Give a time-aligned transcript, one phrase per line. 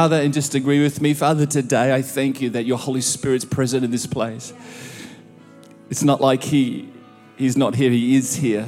[0.00, 1.12] Father, and just agree with me.
[1.12, 4.54] Father, today I thank you that your Holy Spirit's present in this place.
[5.90, 6.88] It's not like he,
[7.36, 8.66] he's not here, he is here.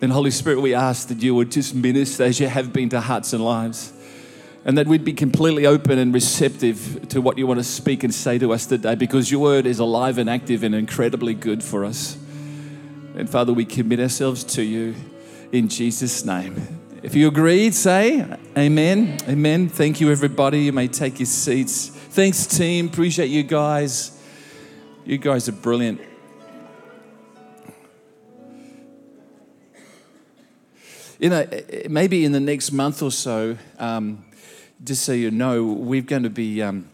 [0.00, 3.00] And Holy Spirit, we ask that you would just minister as you have been to
[3.00, 3.92] hearts and lives.
[4.64, 8.14] And that we'd be completely open and receptive to what you want to speak and
[8.14, 11.84] say to us today because your word is alive and active and incredibly good for
[11.84, 12.16] us.
[13.16, 14.94] And Father, we commit ourselves to you
[15.50, 16.77] in Jesus' name.
[17.00, 18.26] If you agreed, say
[18.56, 19.18] amen.
[19.28, 19.68] Amen.
[19.68, 20.62] Thank you, everybody.
[20.62, 21.90] You may take your seats.
[21.90, 22.88] Thanks, team.
[22.88, 24.20] Appreciate you guys.
[25.04, 26.00] You guys are brilliant.
[31.20, 31.46] You know,
[31.88, 34.24] maybe in the next month or so, um,
[34.82, 36.88] just so you know, we're going to be um,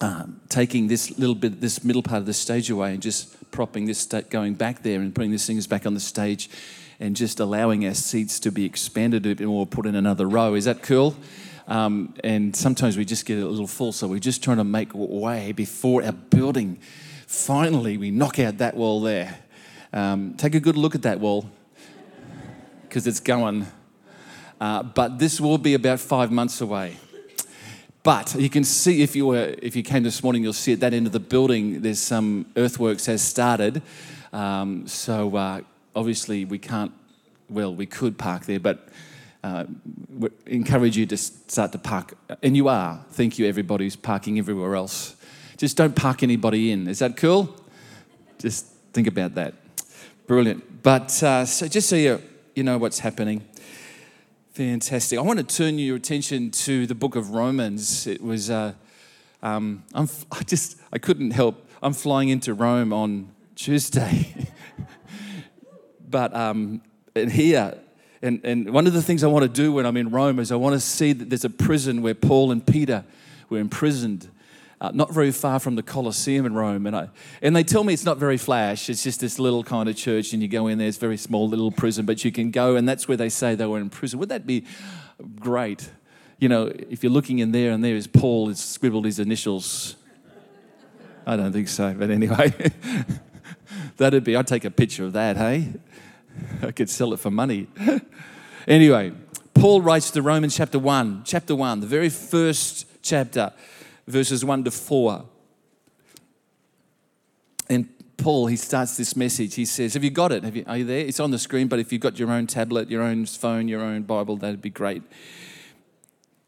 [0.00, 3.86] um, taking this little bit, this middle part of the stage away and just propping
[3.86, 6.48] this, going back there and putting these things back on the stage
[7.04, 10.54] and just allowing our seats to be expanded a bit more, put in another row.
[10.54, 11.14] Is that cool?
[11.68, 14.88] Um, and sometimes we just get a little full, so we're just trying to make
[14.94, 16.78] way before our building.
[17.26, 19.38] Finally, we knock out that wall there.
[19.92, 21.50] Um, take a good look at that wall
[22.88, 23.66] because it's going.
[24.58, 26.96] Uh, but this will be about five months away.
[28.02, 30.80] But you can see if you were if you came this morning, you'll see at
[30.80, 33.82] that end of the building there's some earthworks has started.
[34.32, 35.60] Um, so uh,
[35.94, 36.92] obviously we can't,
[37.48, 38.88] well, we could park there, but
[39.42, 39.64] uh,
[40.46, 42.14] encourage you to start to park.
[42.42, 43.04] And you are.
[43.10, 45.16] Thank you, everybody who's parking everywhere else.
[45.56, 46.88] Just don't park anybody in.
[46.88, 47.54] Is that cool?
[48.38, 49.54] Just think about that.
[50.26, 50.82] Brilliant.
[50.82, 52.22] But uh, so just so you,
[52.54, 53.42] you know what's happening.
[54.52, 55.18] Fantastic.
[55.18, 58.06] I want to turn your attention to the book of Romans.
[58.06, 58.72] It was, uh,
[59.42, 61.68] um, I'm, I just, I couldn't help.
[61.82, 64.48] I'm flying into Rome on Tuesday.
[66.14, 66.80] but um,
[67.16, 67.76] and here,
[68.22, 70.52] and, and one of the things I want to do when I'm in Rome is
[70.52, 73.02] I want to see that there's a prison where Paul and Peter
[73.48, 74.28] were imprisoned.
[74.80, 76.86] Uh, not very far from the Colosseum in Rome.
[76.86, 77.08] And, I,
[77.42, 78.88] and they tell me it's not very flash.
[78.88, 81.48] It's just this little kind of church, and you go in there, it's very small
[81.48, 84.20] little prison, but you can go, and that's where they say they were in prison.
[84.20, 84.66] Would that be
[85.40, 85.90] great?
[86.38, 89.96] You know, if you're looking in there, and there is Paul has scribbled his initials.
[91.26, 92.54] I don't think so, but anyway,
[93.96, 95.72] that'd be, I'd take a picture of that, hey?
[96.62, 97.68] I could sell it for money.
[98.68, 99.12] anyway,
[99.54, 103.52] Paul writes to Romans chapter 1, chapter 1, the very first chapter,
[104.06, 105.24] verses 1 to 4.
[107.68, 109.54] And Paul, he starts this message.
[109.54, 110.44] He says, Have you got it?
[110.54, 111.00] You, are you there?
[111.00, 113.82] It's on the screen, but if you've got your own tablet, your own phone, your
[113.82, 115.02] own Bible, that'd be great.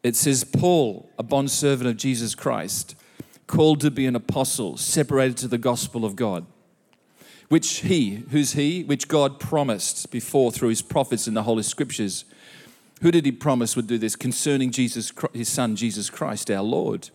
[0.03, 2.95] It says, Paul, a bondservant of Jesus Christ,
[3.47, 6.45] called to be an apostle, separated to the gospel of God
[7.49, 12.25] which he, who's he, which God promised before through his prophets in the Holy Scriptures.
[13.01, 14.15] Who did he promise would do this?
[14.15, 17.09] Concerning Jesus, his son, Jesus Christ, our Lord,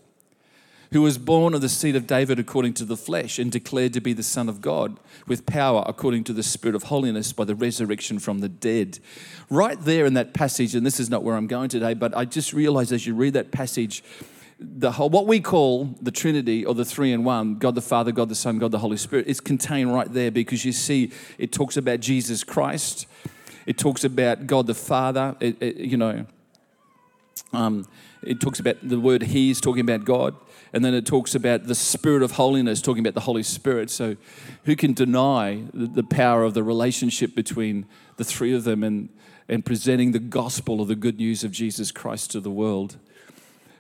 [0.92, 4.00] who was born of the seed of David according to the flesh and declared to
[4.00, 7.54] be the Son of God with power according to the Spirit of holiness by the
[7.54, 8.98] resurrection from the dead.
[9.50, 12.26] Right there in that passage, and this is not where I'm going today, but I
[12.26, 14.04] just realized as you read that passage,
[14.62, 18.12] the whole, what we call the Trinity or the three in one, God the Father,
[18.12, 21.52] God the Son, God the Holy Spirit, is contained right there because you see it
[21.52, 23.06] talks about Jesus Christ,
[23.66, 26.26] it talks about God the Father, it, it, you know,
[27.52, 27.86] um,
[28.22, 30.34] it talks about the word He is talking about God,
[30.72, 33.90] and then it talks about the Spirit of holiness, talking about the Holy Spirit.
[33.90, 34.16] So,
[34.64, 37.86] who can deny the, the power of the relationship between
[38.16, 39.08] the three of them and,
[39.48, 42.96] and presenting the gospel of the good news of Jesus Christ to the world?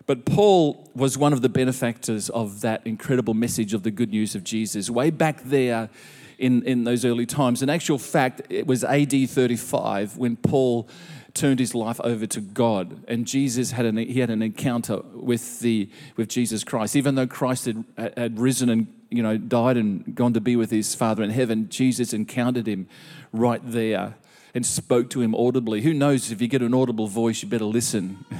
[0.06, 4.34] But Paul was one of the benefactors of that incredible message of the good news
[4.34, 5.90] of Jesus way back there
[6.38, 7.62] in, in those early times.
[7.62, 10.88] In actual fact, it was AD 35 when Paul
[11.34, 15.60] turned his life over to God, and Jesus had an, he had an encounter with,
[15.60, 16.94] the, with Jesus Christ.
[16.94, 17.84] Even though Christ had,
[18.16, 21.68] had risen and you know, died and gone to be with his Father in heaven,
[21.68, 22.86] Jesus encountered him
[23.32, 24.16] right there
[24.54, 25.80] and spoke to him audibly.
[25.82, 28.24] Who knows if you get an audible voice, you better listen.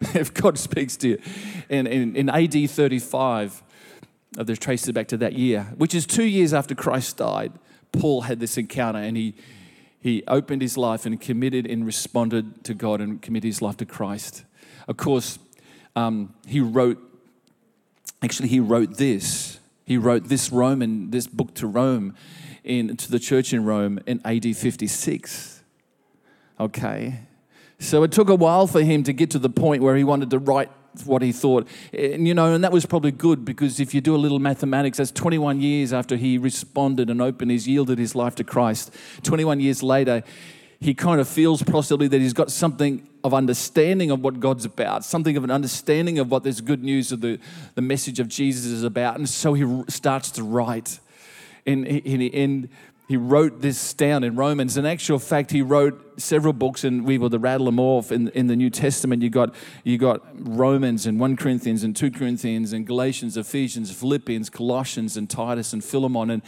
[0.14, 1.18] if God speaks to you.
[1.68, 3.62] And in, AD 35,
[4.38, 7.52] uh, they've traced it back to that year, which is two years after Christ died,
[7.92, 9.34] Paul had this encounter and he,
[10.00, 13.86] he opened his life and committed and responded to God and committed his life to
[13.86, 14.44] Christ.
[14.88, 15.38] Of course,
[15.96, 16.98] um, he wrote,
[18.22, 19.58] actually, he wrote this.
[19.84, 22.14] He wrote this Roman, this book to Rome,
[22.62, 25.62] in, to the church in Rome in AD 56.
[26.58, 27.20] Okay.
[27.80, 30.30] So it took a while for him to get to the point where he wanted
[30.30, 30.70] to write
[31.04, 31.66] what he thought.
[31.92, 34.98] And you know, and that was probably good because if you do a little mathematics,
[34.98, 38.94] that's 21 years after he responded and opened his, yielded his life to Christ.
[39.22, 40.22] 21 years later,
[40.78, 45.04] he kind of feels possibly that he's got something of understanding of what God's about,
[45.04, 47.38] something of an understanding of what this good news of the,
[47.74, 49.16] the message of Jesus is about.
[49.16, 50.98] And so he starts to write.
[51.66, 52.68] And, and, and
[53.10, 54.76] he wrote this down in Romans.
[54.76, 58.12] In actual fact, he wrote several books, and we will to rattle them off.
[58.12, 59.52] In, in the New Testament, you got
[59.82, 65.28] you got Romans and 1 Corinthians and 2 Corinthians and Galatians, Ephesians, Philippians, Colossians, and
[65.28, 66.42] Titus and Philemon, and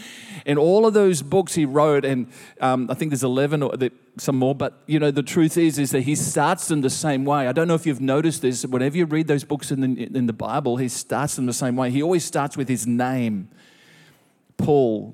[0.46, 2.04] and all of those books he wrote.
[2.04, 2.28] And
[2.60, 3.74] um, I think there's 11 or
[4.18, 4.54] some more.
[4.54, 7.48] But you know, the truth is is that he starts them the same way.
[7.48, 8.64] I don't know if you've noticed this.
[8.64, 11.74] Whenever you read those books in the in the Bible, he starts them the same
[11.74, 11.90] way.
[11.90, 13.48] He always starts with his name,
[14.56, 15.12] Paul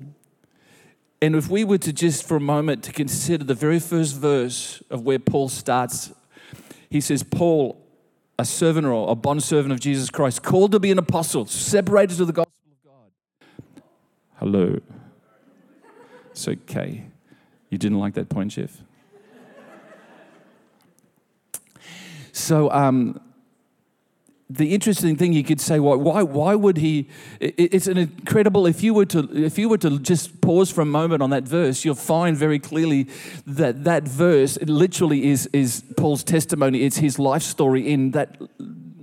[1.21, 4.81] and if we were to just for a moment to consider the very first verse
[4.89, 6.13] of where Paul starts,
[6.89, 7.81] he says, Paul,
[8.37, 12.25] a servant or a bondservant of Jesus Christ, called to be an apostle, separated to
[12.25, 13.83] the gospel of God.
[14.37, 14.79] Hello.
[16.31, 17.05] It's okay.
[17.69, 18.81] You didn't like that point, Jeff?
[22.31, 23.19] So, um,
[24.51, 27.07] the interesting thing you could say, why, why, why would he?
[27.39, 28.65] It's an incredible.
[28.65, 31.43] If you were to, if you were to just pause for a moment on that
[31.43, 33.07] verse, you'll find very clearly
[33.45, 36.81] that that verse literally is is Paul's testimony.
[36.81, 38.37] It's his life story in that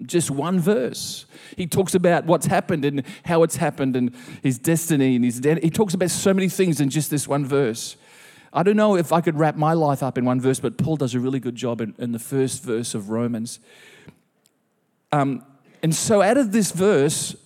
[0.04, 1.26] just one verse.
[1.56, 4.12] He talks about what's happened and how it's happened and
[4.42, 5.40] his destiny and his.
[5.62, 7.96] He talks about so many things in just this one verse.
[8.52, 10.96] I don't know if I could wrap my life up in one verse, but Paul
[10.96, 13.60] does a really good job in, in the first verse of Romans.
[15.16, 15.42] Um,
[15.82, 17.36] and so, out of this verse,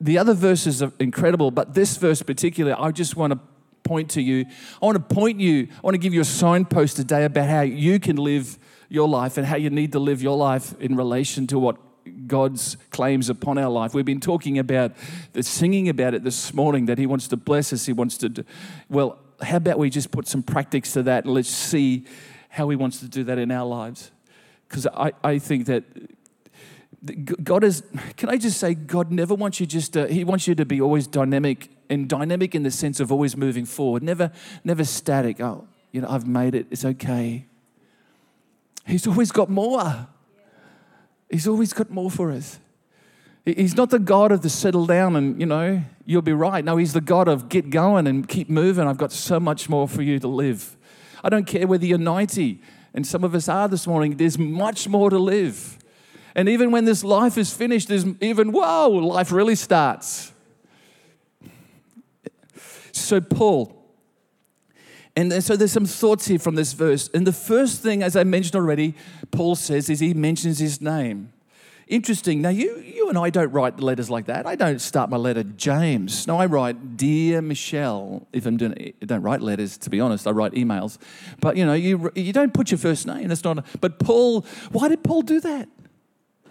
[0.00, 3.38] the other verses are incredible, but this verse particularly, I just want to
[3.82, 4.44] point to you.
[4.82, 7.62] I want to point you, I want to give you a signpost today about how
[7.62, 11.46] you can live your life and how you need to live your life in relation
[11.48, 11.76] to what
[12.26, 13.94] God's claims upon our life.
[13.94, 14.92] We've been talking about
[15.32, 17.86] the singing about it this morning that He wants to bless us.
[17.86, 18.44] He wants to do.
[18.90, 22.04] Well, how about we just put some practice to that and let's see
[22.50, 24.10] how He wants to do that in our lives?
[24.68, 25.84] Because I, I think that
[27.04, 27.82] God is,
[28.16, 30.80] can I just say, God never wants you just to, He wants you to be
[30.80, 34.32] always dynamic and dynamic in the sense of always moving forward, never,
[34.64, 35.40] never static.
[35.40, 37.46] Oh, you know, I've made it, it's okay.
[38.86, 40.08] He's always got more.
[41.30, 42.58] He's always got more for us.
[43.44, 46.64] He's not the God of the settle down and, you know, you'll be right.
[46.64, 48.86] No, He's the God of get going and keep moving.
[48.86, 50.76] I've got so much more for you to live.
[51.22, 52.60] I don't care whether you're 90,
[52.94, 55.78] and some of us are this morning, there's much more to live.
[56.34, 60.32] And even when this life is finished, there's even, whoa, life really starts.
[62.92, 63.84] So, Paul,
[65.16, 67.08] and so there's some thoughts here from this verse.
[67.14, 68.94] And the first thing, as I mentioned already,
[69.30, 71.32] Paul says is he mentions his name.
[71.86, 72.40] Interesting.
[72.40, 74.46] Now, you, you and I don't write letters like that.
[74.46, 76.26] I don't start my letter James.
[76.26, 78.26] No, I write Dear Michelle.
[78.32, 80.26] If I'm doing, I don't write letters, to be honest.
[80.26, 80.98] I write emails.
[81.40, 83.28] But, you know, you, you don't put your first name.
[83.28, 85.68] That's not, but Paul, why did Paul do that?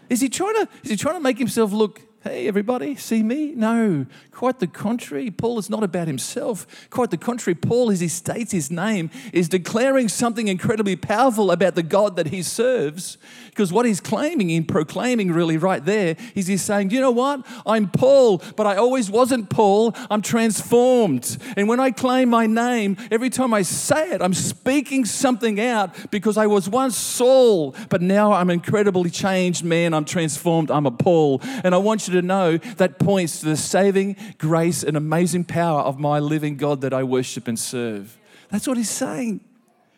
[0.10, 3.52] Is he trying to, is he trying to make himself look Hey, everybody, see me?
[3.54, 5.30] No, quite the contrary.
[5.30, 6.66] Paul is not about himself.
[6.90, 7.54] Quite the contrary.
[7.54, 12.28] Paul, as he states his name, is declaring something incredibly powerful about the God that
[12.28, 13.18] he serves.
[13.48, 17.46] Because what he's claiming in proclaiming, really, right there, is he's saying, You know what?
[17.66, 19.94] I'm Paul, but I always wasn't Paul.
[20.10, 21.38] I'm transformed.
[21.58, 26.10] And when I claim my name, every time I say it, I'm speaking something out
[26.10, 29.94] because I was once Saul, but now I'm an incredibly changed man.
[29.94, 30.72] I'm transformed.
[30.72, 31.42] I'm a Paul.
[31.66, 35.82] And I want you to know that points to the saving grace and amazing power
[35.82, 38.18] of my living God that I worship and serve.
[38.50, 39.42] That's what he's saying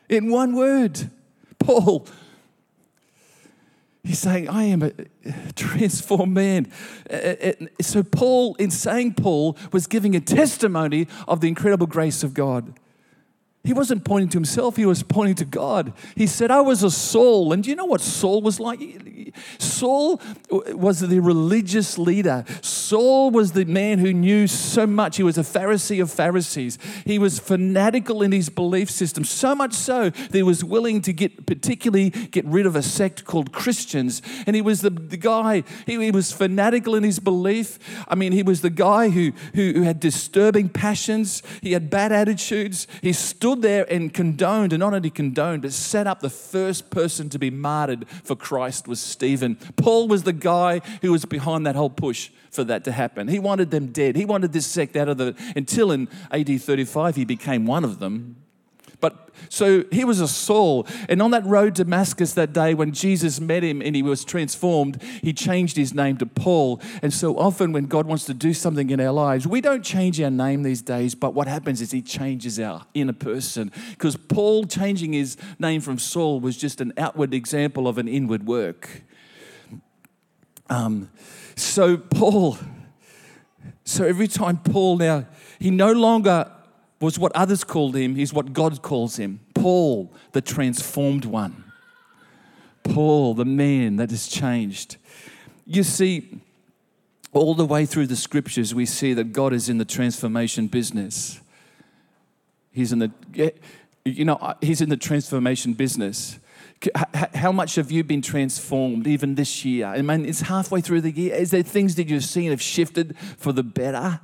[0.10, 1.12] in one word.
[1.60, 2.08] Paul,
[4.06, 4.92] He's saying, I am a
[5.56, 6.72] transformed man.
[7.10, 12.22] Uh, uh, so, Paul, in saying Paul, was giving a testimony of the incredible grace
[12.22, 12.80] of God.
[13.66, 15.94] He wasn't pointing to himself, he was pointing to God.
[16.16, 17.52] He said, I was a Saul.
[17.52, 18.80] And do you know what Saul was like?
[19.58, 22.46] Saul was the religious leader.
[22.62, 25.18] Saul was the man who knew so much.
[25.18, 26.78] He was a Pharisee of Pharisees.
[27.06, 31.14] He was fanatical in his belief system, so much so that he was willing to
[31.14, 34.22] get, particularly, get rid of a sect called Christians.
[34.46, 37.80] And he was the, the guy, he, he was fanatical in his belief.
[38.08, 42.12] I mean, he was the guy who, who, who had disturbing passions, he had bad
[42.12, 42.88] attitudes.
[43.02, 46.90] He stood stood there and condoned, and not only condoned, but set up the first
[46.90, 49.56] person to be martyred for Christ was Stephen.
[49.78, 53.28] Paul was the guy who was behind that whole push for that to happen.
[53.28, 54.16] He wanted them dead.
[54.16, 58.00] He wanted this sect out of the, until in AD 35 he became one of
[58.00, 58.36] them.
[59.06, 60.88] But so he was a Saul.
[61.08, 64.26] And on that road to Damascus that day, when Jesus met him and he was
[64.26, 66.82] transformed, he changed his name to Paul.
[67.04, 70.20] And so often, when God wants to do something in our lives, we don't change
[70.20, 73.72] our name these days, but what happens is he changes our inner person.
[73.92, 78.48] Because Paul changing his name from Saul was just an outward example of an inward
[78.48, 79.04] work.
[80.68, 81.12] Um,
[81.56, 82.58] so, Paul,
[83.84, 85.28] so every time Paul now,
[85.60, 86.52] he no longer
[87.06, 91.64] was what others called him, he's what God calls him Paul, the transformed one.
[92.84, 94.98] Paul, the man that has changed.
[95.66, 96.42] You see,
[97.32, 101.40] all the way through the scriptures, we see that God is in the transformation business.
[102.72, 103.12] He's in the,
[104.04, 106.40] you know, uh, he's in the transformation business.
[107.34, 109.88] How much have you been transformed even this year?
[109.88, 111.36] I mean, it's halfway through the year.
[111.36, 114.20] Is there things that you've seen have shifted for the better?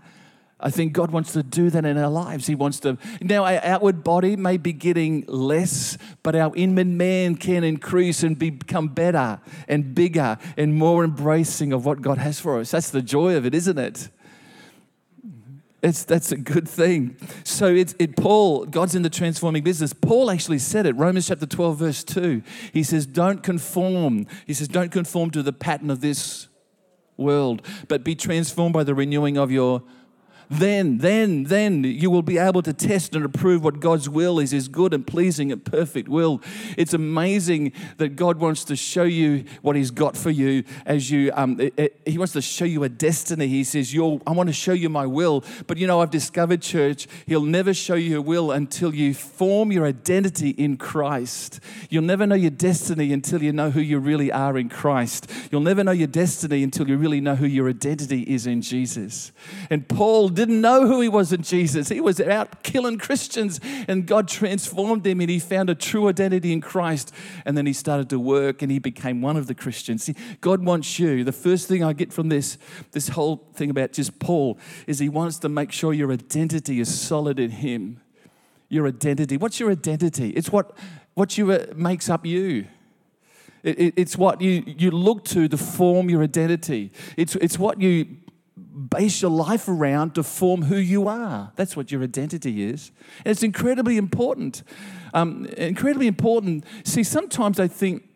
[0.61, 2.47] I think God wants to do that in our lives.
[2.47, 2.97] He wants to.
[3.19, 8.37] Now, our outward body may be getting less, but our inward man can increase and
[8.37, 12.71] become better and bigger and more embracing of what God has for us.
[12.71, 14.09] That's the joy of it, isn't it?
[15.83, 17.17] It's, that's a good thing.
[17.43, 19.93] So it's it Paul, God's in the transforming business.
[19.93, 22.43] Paul actually said it, Romans chapter 12, verse 2.
[22.71, 24.27] He says, Don't conform.
[24.45, 26.49] He says, Don't conform to the pattern of this
[27.17, 29.81] world, but be transformed by the renewing of your
[30.51, 34.51] then, then, then you will be able to test and approve what God's will is,
[34.51, 36.41] his good and pleasing and perfect will.
[36.77, 41.31] It's amazing that God wants to show you what he's got for you as you,
[41.35, 43.47] um, it, it, he wants to show you a destiny.
[43.47, 45.45] He says, You'll, I want to show you my will.
[45.67, 49.71] But you know, I've discovered, church, he'll never show you a will until you form
[49.71, 51.61] your identity in Christ.
[51.89, 55.31] You'll never know your destiny until you know who you really are in Christ.
[55.49, 59.31] You'll never know your destiny until you really know who your identity is in Jesus.
[59.69, 61.89] And Paul didn't know who he was in Jesus.
[61.89, 66.51] He was out killing Christians, and God transformed him, and he found a true identity
[66.51, 67.13] in Christ.
[67.45, 70.03] And then he started to work, and he became one of the Christians.
[70.05, 71.23] See, God wants you.
[71.23, 72.57] The first thing I get from this,
[72.91, 74.57] this whole thing about just Paul,
[74.87, 78.01] is he wants to make sure your identity is solid in him.
[78.67, 79.37] Your identity.
[79.37, 80.29] What's your identity?
[80.29, 80.75] It's what,
[81.13, 82.65] what you, uh, makes up you.
[83.63, 86.91] it's what you, you look to to form your identity.
[87.15, 88.17] It's, it's what you
[88.89, 91.51] base your life around to form who you are.
[91.55, 92.91] That's what your identity is.
[93.23, 94.63] And it's incredibly important.
[95.13, 96.65] Um, incredibly important.
[96.83, 98.07] See, sometimes I think,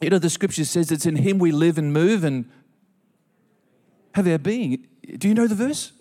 [0.00, 2.50] you know, the scripture says it's in Him we live and move and
[4.14, 4.86] have our being.
[5.18, 5.92] Do you know the verse?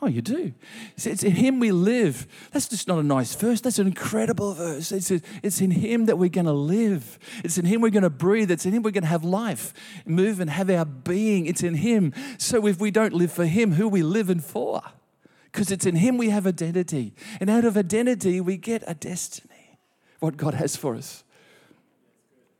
[0.00, 0.52] Oh, you do.
[0.96, 2.26] It's in Him we live.
[2.52, 3.60] That's just not a nice verse.
[3.60, 4.92] That's an incredible verse.
[4.92, 7.18] It's, it's in Him that we're going to live.
[7.44, 8.50] It's in Him we're going to breathe.
[8.50, 9.74] It's in Him we're going to have life,
[10.06, 11.46] move, and have our being.
[11.46, 12.14] It's in Him.
[12.38, 14.80] So if we don't live for Him, who are we living for?
[15.50, 17.12] Because it's in Him we have identity.
[17.40, 19.78] And out of identity, we get a destiny,
[20.20, 21.24] what God has for us.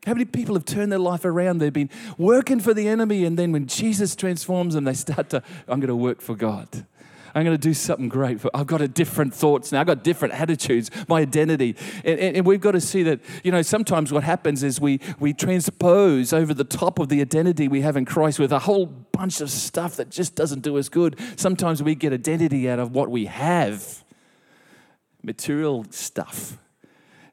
[0.04, 1.58] How many people have turned their life around?
[1.58, 5.42] They've been working for the enemy, and then when Jesus transforms them, they start to,
[5.68, 6.86] I'm going to work for God.
[7.34, 8.40] I'm going to do something great.
[8.54, 9.80] I've got a different thoughts now.
[9.80, 11.76] I've got different attitudes, my identity.
[12.04, 15.00] And, and, and, we've got to see that, you know, sometimes what happens is we,
[15.18, 18.86] we transpose over the top of the identity we have in Christ with a whole
[18.86, 21.18] bunch of stuff that just doesn't do us good.
[21.36, 24.04] Sometimes we get identity out of what we have,
[25.22, 26.58] material stuff.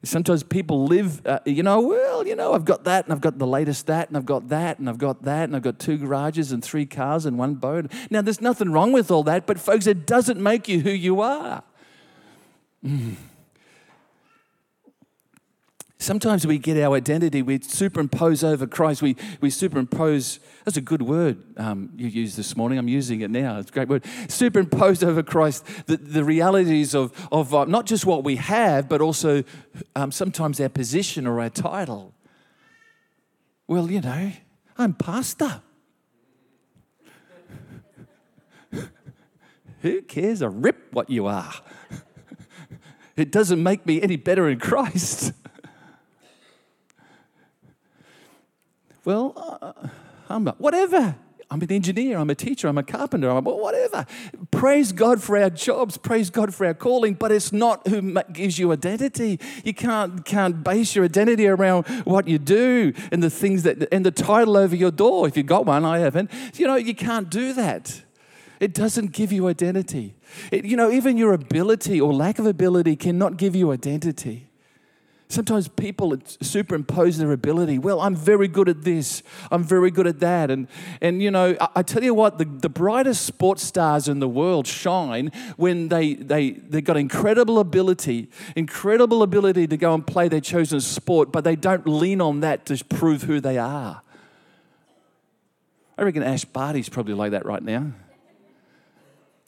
[0.04, 3.38] Sometimes people live, uh, you know, well, you know, I've got that and I've got
[3.38, 5.98] the latest that and I've got that and I've got that and I've got two
[5.98, 7.90] garages and three cars and one boat.
[8.08, 11.20] Now, there's nothing wrong with all that, but folks, it doesn't make you who you
[11.20, 11.64] are.
[12.84, 13.16] Mm.
[16.00, 19.02] Sometimes we get our identity, we superimpose over Christ.
[19.02, 22.78] We, we superimpose, that's a good word um, you used this morning.
[22.78, 23.58] I'm using it now.
[23.58, 24.04] It's a great word.
[24.28, 29.00] Superimpose over Christ the, the realities of, of uh, not just what we have, but
[29.00, 29.42] also
[29.96, 32.14] um, sometimes our position or our title.
[33.66, 34.30] Well, you know,
[34.76, 35.62] I'm pastor.
[39.82, 41.52] Who cares a rip what you are?
[43.16, 45.32] It doesn't make me any better in Christ.
[49.08, 49.72] Well, uh,
[50.28, 51.16] I'm not, whatever.
[51.50, 54.04] I'm an engineer, I'm a teacher, I'm a carpenter, I'm a, whatever.
[54.50, 58.58] Praise God for our jobs, praise God for our calling, but it's not who gives
[58.58, 59.40] you identity.
[59.64, 64.04] You can't, can't base your identity around what you do and the things that, and
[64.04, 65.26] the title over your door.
[65.26, 66.30] If you've got one, I haven't.
[66.56, 68.02] You know, you can't do that.
[68.60, 70.16] It doesn't give you identity.
[70.52, 74.47] It, you know, even your ability or lack of ability cannot give you identity.
[75.30, 77.78] Sometimes people superimpose their ability.
[77.78, 79.22] Well, I'm very good at this.
[79.50, 80.50] I'm very good at that.
[80.50, 80.68] And,
[81.02, 84.28] and you know, I, I, tell you what, the, the brightest sports stars in the
[84.28, 90.28] world shine when they, they, they've got incredible ability, incredible ability to go and play
[90.28, 94.00] their chosen sport, but they don't lean on that to prove who they are.
[95.98, 97.92] I reckon Ash Barty's probably like that right now.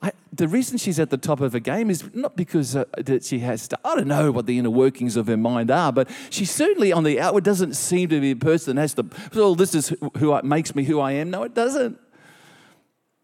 [0.03, 3.25] I, the reason she's at the top of her game is not because uh, that
[3.25, 6.09] she has to, I don't know what the inner workings of her mind are, but
[6.31, 9.55] she certainly on the outward doesn't seem to be a person that has to, well,
[9.55, 11.31] this is who I, makes me who I am.
[11.31, 11.99] No, it doesn't.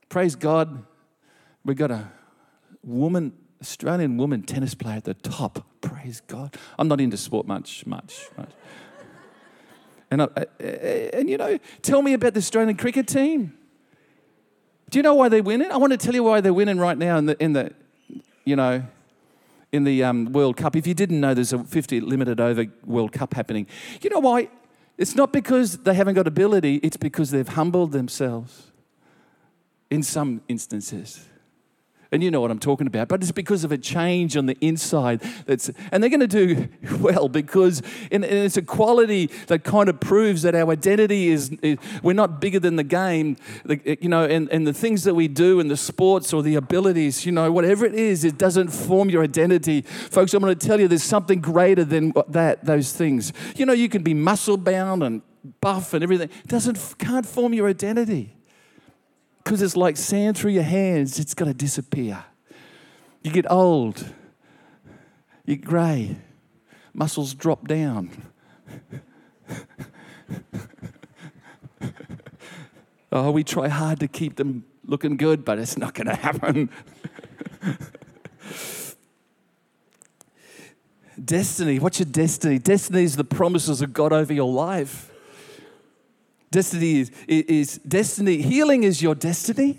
[0.09, 0.85] Praise God.
[1.65, 2.11] We've got a
[2.83, 5.67] woman, Australian woman tennis player at the top.
[5.81, 6.57] Praise God.
[6.79, 8.51] I'm not into sport much, much, much.
[10.11, 10.29] And, I,
[11.13, 13.56] and you know, tell me about the Australian cricket team.
[14.91, 15.71] Do you know why they're winning?
[15.71, 17.73] I want to tell you why they're winning right now in the, in the
[18.45, 18.85] you know,
[19.73, 20.77] in the um, World Cup.
[20.77, 23.67] If you didn't know, there's a 50 limited over World Cup happening.
[24.01, 24.49] You know why?
[24.97, 28.71] It's not because they haven't got ability, it's because they've humbled themselves
[29.91, 31.27] in some instances.
[32.13, 33.09] And you know what I'm talking about.
[33.09, 35.23] But it's because of a change on the inside.
[35.47, 36.69] That's, and they're going to do
[37.01, 41.51] well because and, and it's a quality that kind of proves that our identity is,
[41.63, 43.37] is, we're not bigger than the game.
[43.67, 47.27] You know, and, and the things that we do and the sports or the abilities,
[47.27, 49.83] you know, whatever it is, it doesn't form your identity.
[49.83, 53.33] Folks, I'm going to tell you there's something greater than that, those things.
[53.57, 55.23] You know, you can be muscle bound and
[55.61, 56.31] buff and everything.
[56.45, 58.36] It doesn't, can't form your identity
[59.47, 62.25] because it's like sand through your hands, it's going to disappear.
[63.23, 64.13] You get old,
[65.45, 66.17] you get grey,
[66.93, 68.11] muscles drop down.
[73.13, 76.69] oh, we try hard to keep them looking good, but it's not going to happen.
[81.25, 82.59] destiny, what's your destiny?
[82.59, 85.13] Destiny is the promises of God over your life.
[86.51, 88.41] Destiny is, is destiny.
[88.43, 89.79] Healing is your destiny.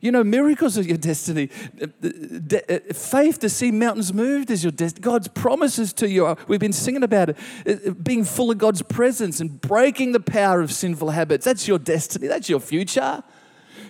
[0.00, 1.48] You know, miracles are your destiny.
[1.82, 5.02] Uh, faith to see mountains moved is your destiny.
[5.02, 6.26] God's promises to you.
[6.26, 7.36] Uh, we've been singing about it.
[7.66, 11.44] Uh, being full of God's presence and breaking the power of sinful habits.
[11.44, 12.28] That's your destiny.
[12.28, 13.22] That's your future.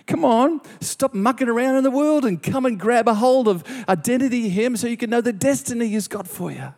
[0.07, 3.63] Come on, stop mucking around in the world and come and grab a hold of
[3.89, 6.73] identity Him so you can know the destiny He's got for you.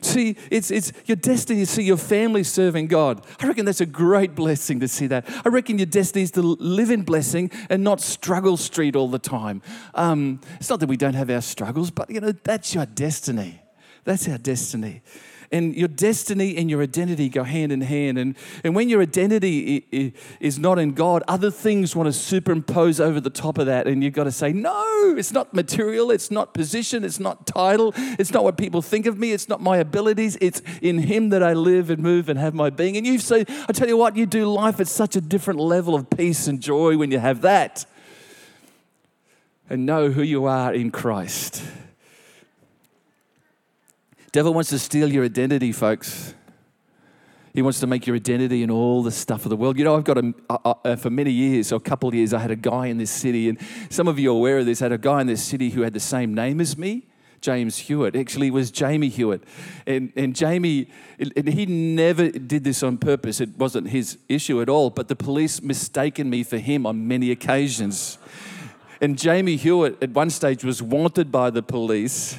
[0.00, 3.24] See, it's, it's your destiny to see your family serving God.
[3.40, 5.24] I reckon that's a great blessing to see that.
[5.44, 9.18] I reckon your destiny is to live in blessing and not struggle street all the
[9.18, 9.62] time.
[9.94, 13.60] Um, it's not that we don't have our struggles, but you know, that's your destiny.
[14.04, 15.02] That's our destiny
[15.54, 18.18] and your destiny and your identity go hand in hand.
[18.18, 23.20] And, and when your identity is not in God, other things want to superimpose over
[23.20, 23.86] the top of that.
[23.86, 27.94] And you've got to say, no, it's not material, it's not position, it's not title,
[27.96, 31.44] it's not what people think of me, it's not my abilities, it's in Him that
[31.44, 32.96] I live and move and have my being.
[32.96, 35.94] And you say, I tell you what, you do life at such a different level
[35.94, 37.86] of peace and joy when you have that.
[39.70, 41.62] And know who you are in Christ.
[44.34, 46.34] Devil wants to steal your identity, folks.
[47.52, 49.78] He wants to make your identity and all the stuff of the world.
[49.78, 52.16] You know, I've got a, a, a, uh, for many years, or a couple of
[52.16, 53.56] years, I had a guy in this city, and
[53.90, 54.82] some of you are aware of this.
[54.82, 57.06] I had a guy in this city who had the same name as me,
[57.42, 58.16] James Hewitt.
[58.16, 59.44] Actually, was Jamie Hewitt,
[59.86, 60.88] and and Jamie,
[61.20, 63.40] and he never did this on purpose.
[63.40, 64.90] It wasn't his issue at all.
[64.90, 68.18] But the police mistaken me for him on many occasions.
[69.04, 72.38] And Jamie Hewitt at one stage was wanted by the police.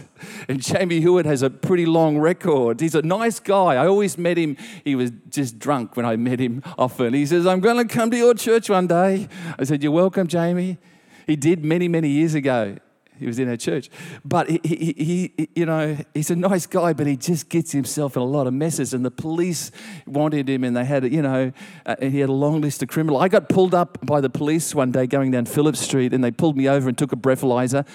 [0.50, 2.82] And Jamie Hewitt has a pretty long record.
[2.82, 3.76] He's a nice guy.
[3.76, 4.58] I always met him.
[4.84, 7.14] He was just drunk when I met him often.
[7.14, 9.28] He says, I'm going to come to your church one day.
[9.60, 10.80] I said, You're welcome, Jamie.
[11.28, 12.78] He did many, many years ago.
[13.18, 13.90] He was in our church.
[14.24, 18.16] But he, he, he, you know, he's a nice guy, but he just gets himself
[18.16, 18.94] in a lot of messes.
[18.94, 19.72] And the police
[20.06, 21.52] wanted him, and they had, you know,
[21.86, 23.22] uh, he had a long list of criminals.
[23.22, 26.32] I got pulled up by the police one day going down Phillip Street, and they
[26.32, 27.88] pulled me over and took a breathalyzer.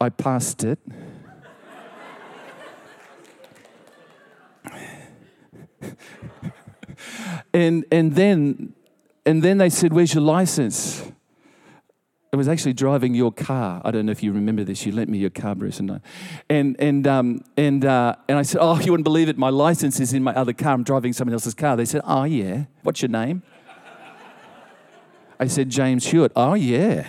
[0.00, 0.78] I passed it.
[7.52, 8.72] and and then
[9.24, 11.02] and then they said, "Where's your license?"
[12.36, 13.80] I was actually driving your car.
[13.82, 14.84] I don't know if you remember this.
[14.84, 16.00] You lent me your car, Bruce, and I,
[16.50, 19.38] and and um, and uh, and I said, "Oh, you wouldn't believe it.
[19.38, 20.74] My license is in my other car.
[20.74, 22.64] I'm driving someone else's car." They said, "Oh yeah.
[22.82, 23.42] What's your name?"
[25.40, 27.06] I said, "James Hewitt." Oh yeah.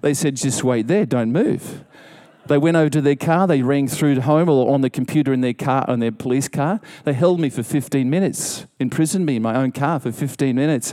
[0.00, 1.04] They said, "Just wait there.
[1.04, 1.84] Don't move."
[2.46, 5.40] They went over to their car, they rang through home or on the computer in
[5.40, 6.80] their car, on their police car.
[7.04, 10.92] They held me for 15 minutes, imprisoned me in my own car for 15 minutes.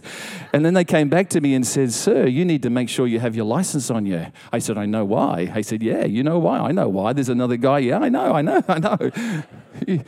[0.54, 3.06] And then they came back to me and said, Sir, you need to make sure
[3.06, 4.28] you have your license on you.
[4.52, 5.52] I said, I know why.
[5.54, 6.60] I said, Yeah, you know why?
[6.60, 7.14] I know why.
[7.14, 7.80] There's another guy.
[7.80, 10.02] Yeah, I know, I know, I know.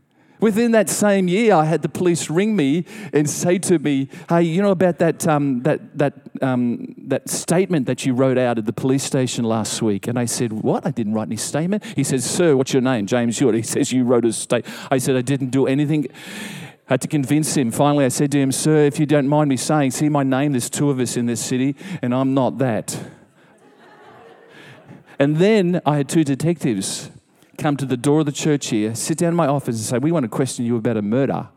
[0.46, 4.42] Within that same year, I had the police ring me and say to me, "Hey,
[4.42, 8.64] you know about that um, that that um, that statement that you wrote out at
[8.64, 10.86] the police station last week?" And I said, "What?
[10.86, 13.56] I didn't write any statement." He says, "Sir, what's your name?" James Hewitt.
[13.62, 16.06] He says, "You wrote a state." I said, "I didn't do anything."
[16.84, 17.72] Had to convince him.
[17.72, 20.52] Finally, I said to him, "Sir, if you don't mind me saying, see my name.
[20.52, 22.96] There's two of us in this city, and I'm not that."
[25.18, 27.10] and then I had two detectives
[27.56, 29.98] come to the door of the church here, sit down in my office and say,
[29.98, 31.48] We want to question you about a murder.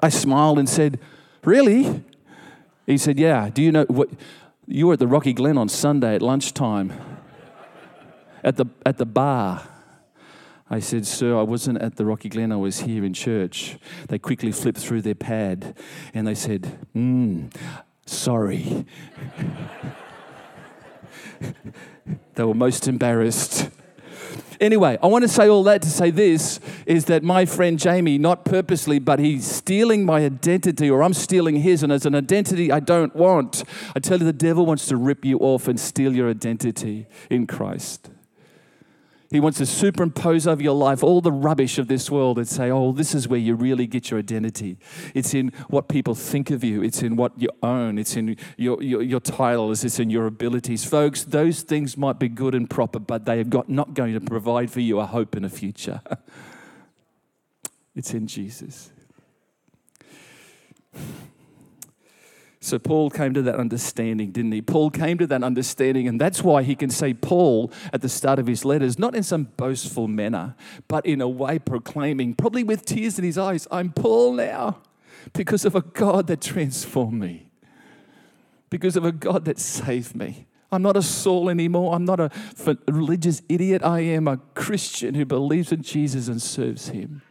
[0.00, 0.98] I smiled and said,
[1.44, 2.04] Really?
[2.86, 3.50] He said, Yeah.
[3.50, 4.10] Do you know what?
[4.66, 6.92] You were at the Rocky Glen on Sunday at lunchtime
[8.44, 9.62] at the, at the bar.
[10.70, 13.76] I said, Sir, I wasn't at the Rocky Glen, I was here in church.
[14.08, 15.76] They quickly flipped through their pad
[16.14, 17.46] and they said, Hmm,
[18.06, 18.86] sorry.
[22.34, 23.68] they were most embarrassed.
[24.60, 28.16] Anyway, I want to say all that to say this is that my friend Jamie,
[28.16, 32.70] not purposely, but he's stealing my identity, or I'm stealing his, and as an identity
[32.70, 33.64] I don't want.
[33.96, 37.48] I tell you, the devil wants to rip you off and steal your identity in
[37.48, 38.08] Christ.
[39.32, 42.70] He wants to superimpose over your life all the rubbish of this world and say,
[42.70, 44.76] oh, this is where you really get your identity.
[45.14, 48.82] It's in what people think of you, it's in what you own, it's in your,
[48.82, 50.84] your, your titles, it's in your abilities.
[50.84, 54.20] Folks, those things might be good and proper, but they are got, not going to
[54.20, 56.02] provide for you a hope and a future.
[57.96, 58.90] it's in Jesus.
[62.64, 64.62] So Paul came to that understanding, didn't he?
[64.62, 68.38] Paul came to that understanding, and that's why he can say Paul at the start
[68.38, 70.54] of his letters, not in some boastful manner,
[70.86, 74.78] but in a way proclaiming, probably with tears in his eyes, I'm Paul now
[75.32, 77.50] because of a God that transformed me,
[78.70, 80.46] because of a God that saved me.
[80.70, 81.96] I'm not a Saul anymore.
[81.96, 82.30] I'm not a
[82.86, 83.82] religious idiot.
[83.82, 87.22] I am a Christian who believes in Jesus and serves him.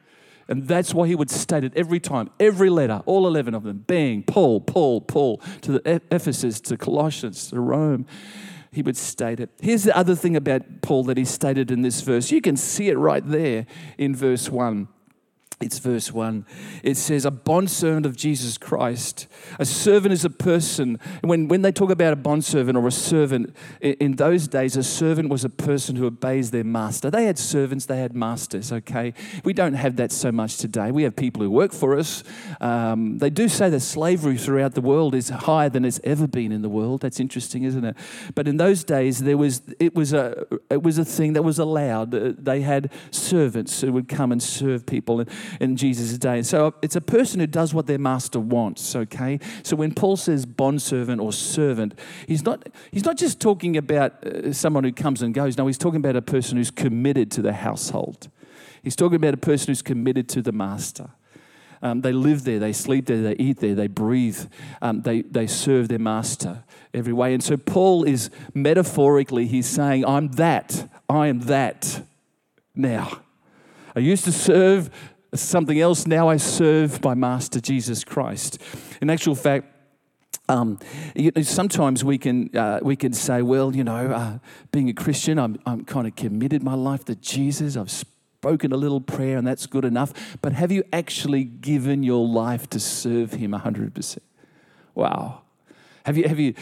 [0.51, 3.85] And that's why he would state it every time, every letter, all 11 of them,
[3.87, 8.05] bang, Paul, Paul, Paul, to the Ephesus, to Colossians, to Rome.
[8.69, 9.49] He would state it.
[9.61, 12.31] Here's the other thing about Paul that he stated in this verse.
[12.31, 13.65] You can see it right there
[13.97, 14.89] in verse 1.
[15.61, 16.45] It's verse 1.
[16.81, 19.27] It says, A bondservant of Jesus Christ.
[19.59, 20.99] A servant is a person.
[21.21, 25.29] When, when they talk about a bondservant or a servant, in those days, a servant
[25.29, 27.11] was a person who obeys their master.
[27.11, 29.13] They had servants, they had masters, okay?
[29.43, 30.89] We don't have that so much today.
[30.89, 32.23] We have people who work for us.
[32.59, 36.51] Um, they do say that slavery throughout the world is higher than it's ever been
[36.51, 37.01] in the world.
[37.01, 37.95] That's interesting, isn't it?
[38.33, 41.59] But in those days, there was, it, was a, it was a thing that was
[41.59, 42.11] allowed.
[42.11, 45.19] They had servants who would come and serve people.
[45.19, 46.41] And, in Jesus' day.
[46.41, 49.39] So it's a person who does what their master wants, okay?
[49.63, 54.53] So when Paul says bondservant or servant, he's not, he's not just talking about uh,
[54.53, 55.57] someone who comes and goes.
[55.57, 58.29] No, he's talking about a person who's committed to the household.
[58.83, 61.09] He's talking about a person who's committed to the master.
[61.83, 64.45] Um, they live there, they sleep there, they eat there, they breathe,
[64.83, 67.33] um, they, they serve their master every way.
[67.33, 72.03] And so Paul is metaphorically, he's saying, I'm that, I am that
[72.75, 73.21] now.
[73.95, 74.89] I used to serve
[75.33, 76.07] something else.
[76.07, 78.61] Now I serve my Master Jesus Christ.
[79.01, 79.67] In actual fact,
[80.49, 80.79] um,
[81.15, 84.39] you know, sometimes we can uh, we can say, well, you know, uh,
[84.71, 87.77] being a Christian, I'm I'm kind of committed my life to Jesus.
[87.77, 90.37] I've spoken a little prayer, and that's good enough.
[90.41, 94.23] But have you actually given your life to serve Him hundred percent?
[94.93, 95.40] Wow.
[96.05, 96.53] Have you, have you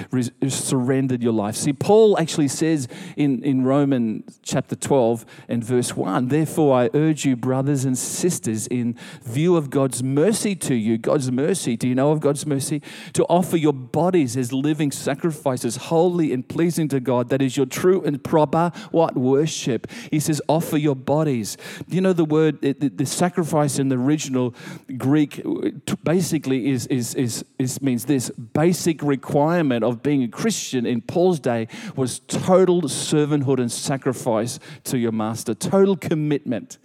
[0.49, 1.55] surrendered your life?
[1.55, 7.25] See, Paul actually says in, in Romans chapter 12 and verse 1 Therefore, I urge
[7.25, 11.95] you, brothers and sisters, in view of God's mercy to you, God's mercy, do you
[11.95, 12.81] know of God's mercy?
[13.13, 17.29] To offer your bodies as living sacrifices, holy and pleasing to God.
[17.29, 19.15] That is your true and proper what?
[19.15, 19.89] Worship.
[20.11, 21.57] He says, offer your bodies.
[21.87, 24.53] Do you know the word, the, the sacrifice in the original
[24.97, 30.27] Greek uh, basically is, is, is, is means this basic requirement requirement of being a
[30.27, 36.79] Christian in Paul's day was total servanthood and sacrifice to your master, total commitment.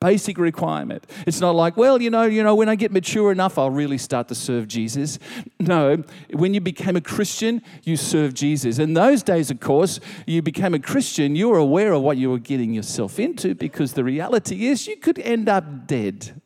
[0.00, 1.06] Basic requirement.
[1.28, 3.98] It's not like, well, you know, you know, when I get mature enough, I'll really
[3.98, 5.18] start to serve Jesus.
[5.60, 6.02] No,
[6.32, 8.78] when you became a Christian, you served Jesus.
[8.78, 12.30] In those days, of course, you became a Christian, you were aware of what you
[12.30, 16.40] were getting yourself into because the reality is you could end up dead.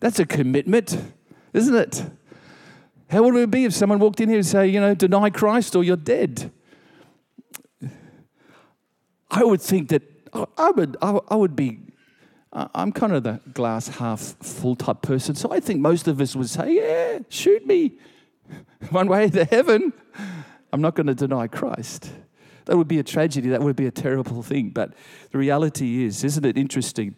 [0.00, 0.98] That's a commitment,
[1.54, 2.04] isn't it?
[3.12, 5.76] How would it be if someone walked in here and say, you know, deny Christ
[5.76, 6.50] or you're dead?
[9.30, 10.02] I would think that
[10.56, 11.80] I would, I would be,
[12.54, 15.34] I'm kind of the glass half full type person.
[15.34, 17.98] So I think most of us would say, yeah, shoot me
[18.88, 19.92] one way to heaven.
[20.72, 22.10] I'm not going to deny Christ.
[22.64, 23.50] That would be a tragedy.
[23.50, 24.70] That would be a terrible thing.
[24.70, 24.94] But
[25.32, 27.16] the reality is, isn't it interesting?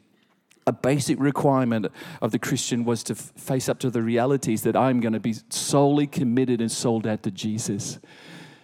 [0.66, 1.86] A basic requirement
[2.22, 5.34] of the Christian was to face up to the realities that I'm going to be
[5.50, 7.98] solely committed and sold out to Jesus.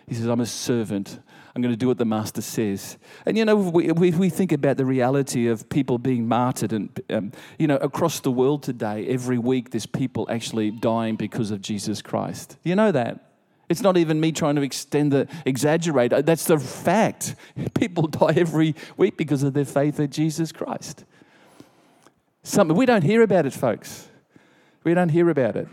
[0.06, 1.20] He says, I'm a servant.
[1.54, 2.96] I'm going to do what the master says.
[3.26, 7.00] And you know, we, we, we think about the reality of people being martyred, and
[7.10, 11.60] um, you know, across the world today, every week there's people actually dying because of
[11.60, 12.56] Jesus Christ.
[12.62, 13.30] You know that?
[13.68, 16.10] It's not even me trying to extend the exaggerate.
[16.26, 17.36] That's the fact.
[17.74, 21.04] People die every week because of their faith in Jesus Christ.
[22.42, 24.08] Something we don't hear about it, folks.
[24.84, 25.68] We don't hear about it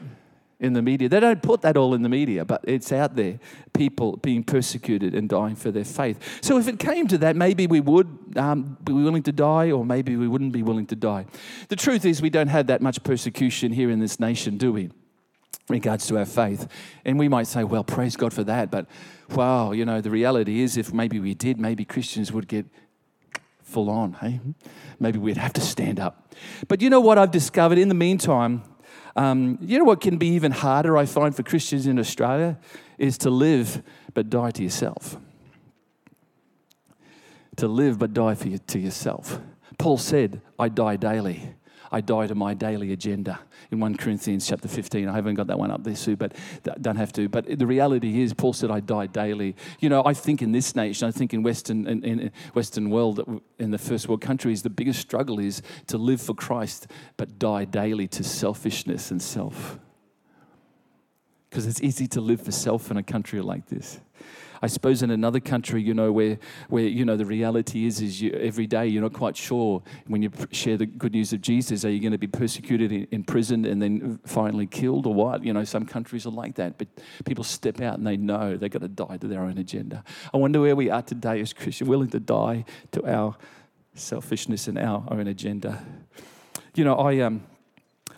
[0.60, 1.08] in the media.
[1.08, 3.39] They don't put that all in the media, but it's out there.
[3.73, 6.39] People being persecuted and dying for their faith.
[6.41, 9.86] So if it came to that, maybe we would um, be willing to die, or
[9.86, 11.25] maybe we wouldn't be willing to die.
[11.69, 14.84] The truth is, we don't have that much persecution here in this nation, do we?
[14.84, 14.93] In
[15.69, 16.67] regards to our faith.
[17.06, 18.71] And we might say, well, praise God for that.
[18.71, 18.88] But
[19.30, 22.65] wow, you know, the reality is if maybe we did, maybe Christians would get
[23.67, 24.39] full on, hey?
[24.99, 26.34] Maybe we'd have to stand up.
[26.67, 28.63] But you know what I've discovered in the meantime?
[29.15, 32.58] Um, you know what can be even harder, I find, for Christians in Australia?
[32.97, 35.17] Is to live but die to yourself.
[37.58, 39.39] To live but die for you, to yourself.
[39.77, 41.53] Paul said, I die daily.
[41.91, 43.39] I die to my daily agenda
[43.71, 45.08] in 1 Corinthians chapter 15.
[45.08, 46.36] I haven't got that one up there, Sue, but
[46.82, 47.30] don't have to.
[47.30, 49.56] But the reality is, Paul said, I die daily.
[49.80, 53.41] You know, I think in this nation, I think in Western, in, in Western world,
[53.60, 57.65] in the first world countries, the biggest struggle is to live for Christ, but die
[57.65, 59.80] daily to selfishness and self.
[61.50, 64.00] Because it's easy to live for self in a country like this.
[64.61, 66.39] I suppose in another country, you know, where,
[66.69, 70.21] where you know, the reality is, is you, every day you're not quite sure when
[70.21, 73.81] you share the good news of Jesus, are you going to be persecuted, imprisoned, and
[73.81, 75.43] then finally killed or what?
[75.43, 76.87] You know, some countries are like that, but
[77.25, 80.03] people step out and they know they've got to die to their own agenda.
[80.33, 83.35] I wonder where we are today as Christians, willing to die to our
[83.93, 85.83] selfishness and our own agenda.
[86.75, 87.43] You know, I, um,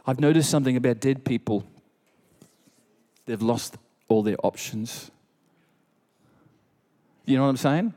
[0.05, 1.65] I've noticed something about dead people.
[3.25, 5.11] They've lost all their options.
[7.29, 7.93] You know what I'm saying?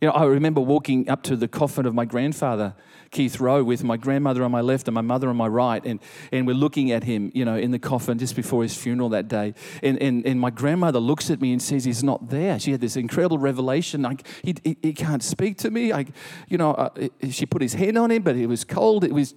[0.00, 2.74] You know, I remember walking up to the coffin of my grandfather
[3.14, 5.82] Keith Rowe with my grandmother on my left and my mother on my right.
[5.86, 6.00] And,
[6.32, 9.28] and we're looking at him, you know, in the coffin just before his funeral that
[9.28, 9.54] day.
[9.82, 12.58] And, and, and my grandmother looks at me and says, He's not there.
[12.58, 14.02] She had this incredible revelation.
[14.02, 15.92] Like, he, he, he can't speak to me.
[15.92, 16.06] I,
[16.48, 16.90] you know, uh,
[17.30, 19.04] she put his hand on him, but it was cold.
[19.04, 19.32] It was,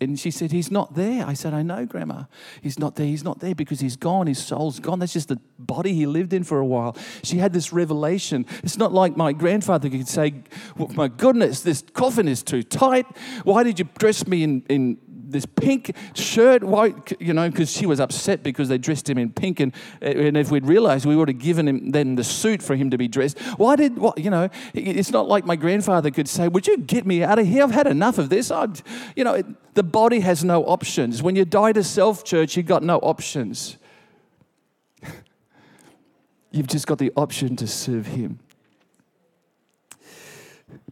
[0.00, 1.26] and she said, He's not there.
[1.26, 2.24] I said, I know, Grandma.
[2.60, 3.06] He's not there.
[3.06, 4.26] He's not there because he's gone.
[4.26, 4.98] His soul's gone.
[4.98, 6.96] That's just the body he lived in for a while.
[7.22, 8.44] She had this revelation.
[8.62, 10.34] It's not like my grandfather could say,
[10.76, 13.06] well, My goodness, this coffin is too tight.
[13.44, 14.98] Why did you dress me in, in
[15.32, 16.62] this pink shirt?
[16.62, 19.60] Why, you know, because she was upset because they dressed him in pink.
[19.60, 22.90] And, and if we'd realized, we would have given him then the suit for him
[22.90, 23.38] to be dressed.
[23.56, 27.06] Why did, what, you know, it's not like my grandfather could say, Would you get
[27.06, 27.64] me out of here?
[27.64, 28.50] I've had enough of this.
[28.50, 28.80] I'd,
[29.16, 31.22] you know, it, the body has no options.
[31.22, 33.78] When you die to self, church, you've got no options.
[36.50, 38.38] You've just got the option to serve him.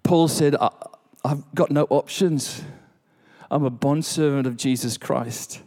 [0.02, 0.56] Paul said,
[1.24, 2.62] I've got no options.
[3.50, 5.60] I'm a bondservant of Jesus Christ.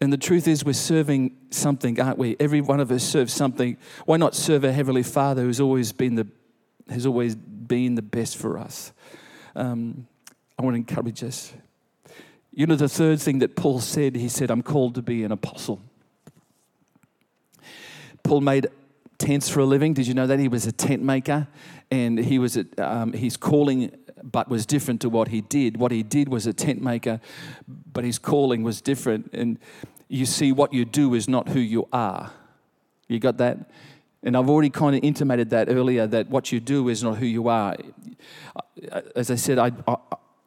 [0.00, 2.36] And the truth is, we're serving something, aren't we?
[2.40, 3.76] Every one of us serves something.
[4.04, 6.26] Why not serve a Heavenly Father who's always been the,
[6.88, 8.92] has always been the best for us?
[9.54, 10.08] Um,
[10.58, 11.52] I want to encourage us.
[12.52, 15.30] You know, the third thing that Paul said, he said, I'm called to be an
[15.30, 15.80] apostle.
[18.24, 18.66] Paul made
[19.18, 19.94] tents for a living.
[19.94, 20.38] Did you know that?
[20.40, 21.46] He was a tent maker
[21.92, 25.76] and he was, at, um, his calling but was different to what he did.
[25.76, 27.20] What he did was a tent maker,
[27.66, 29.30] but his calling was different.
[29.32, 29.58] And
[30.08, 32.30] you see, what you do is not who you are.
[33.08, 33.70] You got that?
[34.22, 37.26] And I've already kind of intimated that earlier that what you do is not who
[37.26, 37.76] you are.
[39.16, 39.96] As I said, I, I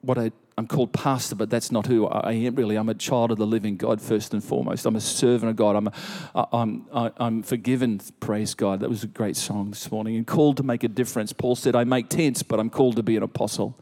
[0.05, 2.77] what I I'm called pastor, but that's not who I am really.
[2.77, 4.85] I'm a child of the living God first and foremost.
[4.85, 5.75] I'm a servant of God.
[5.75, 6.85] I'm, a, I'm,
[7.17, 8.79] I'm forgiven, praise God.
[8.79, 10.15] That was a great song this morning.
[10.15, 11.33] And called to make a difference.
[11.33, 13.77] Paul said, I make tents, but I'm called to be an apostle.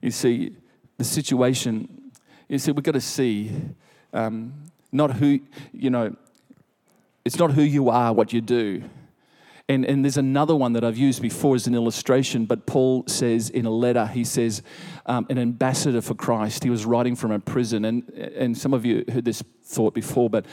[0.00, 0.56] You see,
[0.96, 2.10] the situation,
[2.48, 3.52] you see, we've got to see
[4.14, 4.54] um,
[4.90, 5.38] not who,
[5.72, 6.16] you know,
[7.26, 8.84] it's not who you are, what you do.
[9.66, 13.48] And, and there's another one that I've used before as an illustration, but Paul says
[13.48, 14.62] in a letter, he says,
[15.06, 16.64] um, an ambassador for Christ.
[16.64, 17.86] He was writing from a prison.
[17.86, 20.44] And, and some of you heard this thought before, but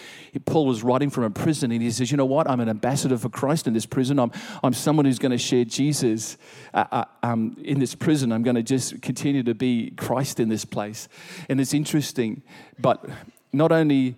[0.45, 2.49] Paul was writing from a prison and he says, You know what?
[2.49, 4.17] I'm an ambassador for Christ in this prison.
[4.17, 4.31] I'm,
[4.63, 6.37] I'm someone who's going to share Jesus
[6.73, 8.31] uh, uh, um, in this prison.
[8.31, 11.09] I'm going to just continue to be Christ in this place.
[11.49, 12.43] And it's interesting,
[12.79, 13.05] but
[13.51, 14.15] not only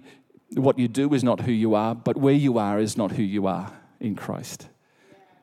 [0.53, 3.23] what you do is not who you are, but where you are is not who
[3.23, 4.69] you are in Christ.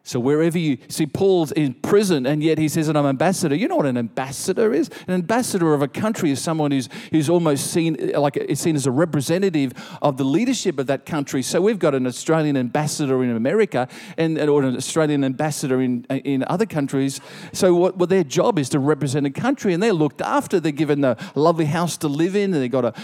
[0.03, 3.55] So wherever you see Paul's in prison and yet he says that I'm ambassador.
[3.55, 4.89] You know what an ambassador is?
[5.07, 8.87] An ambassador of a country is someone who's who's almost seen like is seen as
[8.87, 11.43] a representative of the leadership of that country.
[11.43, 16.45] So we've got an Australian ambassador in America and or an Australian ambassador in in
[16.45, 17.21] other countries.
[17.53, 20.61] So what well, their job is to represent a country and they're looked after.
[20.61, 22.95] They're given a lovely house to live in and they've got a,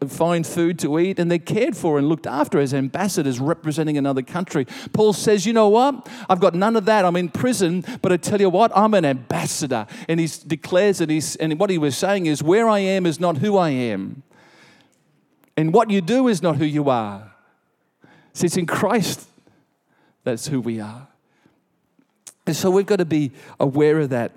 [0.00, 3.98] a fine food to eat and they're cared for and looked after as ambassadors representing
[3.98, 4.66] another country.
[4.94, 6.08] Paul says, you know what?
[6.30, 7.04] I've got got none of that.
[7.04, 9.86] I'm in prison, but I tell you what, I'm an ambassador.
[10.08, 13.18] And he declares that he's, and what he was saying is, where I am is
[13.18, 14.22] not who I am.
[15.56, 17.32] And what you do is not who you are.
[18.32, 19.28] See, it's in Christ
[20.22, 21.08] that's who we are.
[22.46, 24.32] And so we've got to be aware of that.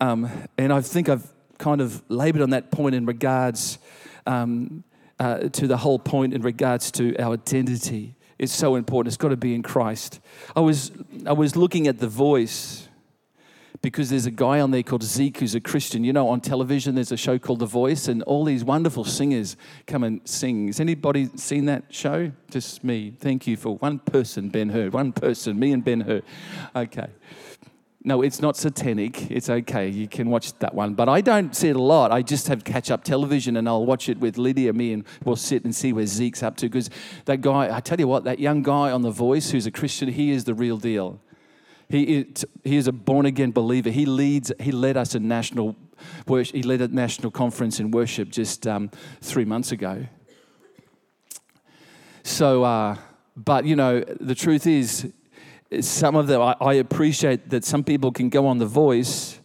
[0.00, 0.28] Um,
[0.58, 1.26] and I think I've
[1.58, 3.78] kind of labored on that point in regards
[4.26, 4.84] um,
[5.18, 9.08] uh, to the whole point in regards to our identity is so important.
[9.08, 10.18] It's got to be in Christ.
[10.56, 10.90] I was,
[11.26, 12.88] I was looking at The Voice
[13.82, 16.04] because there's a guy on there called Zeke who's a Christian.
[16.04, 19.58] You know, on television there's a show called The Voice, and all these wonderful singers
[19.86, 20.68] come and sing.
[20.68, 22.32] Has anybody seen that show?
[22.50, 23.14] Just me.
[23.18, 24.88] Thank you for one person, Ben Hur.
[24.88, 26.22] One person, me and Ben Hur.
[26.74, 27.08] Okay.
[28.02, 29.30] No, it's not satanic.
[29.30, 29.88] It's okay.
[29.88, 30.94] You can watch that one.
[30.94, 32.10] But I don't see it a lot.
[32.10, 35.36] I just have catch up television and I'll watch it with Lydia, me, and we'll
[35.36, 36.66] sit and see where Zeke's up to.
[36.66, 36.88] Because
[37.26, 40.08] that guy, I tell you what, that young guy on The Voice who's a Christian,
[40.08, 41.20] he is the real deal.
[41.90, 43.90] He is, he is a born again believer.
[43.90, 45.76] He leads, he led us a national
[46.26, 50.06] worship, he led a national conference in worship just um, three months ago.
[52.22, 52.96] So, uh,
[53.36, 55.12] but you know, the truth is,
[55.80, 59.38] some of them, I, I appreciate that some people can go on The Voice